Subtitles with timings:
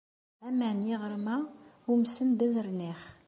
[0.47, 1.35] Aman n yiɣrem-a
[1.91, 3.01] umsen d azernix.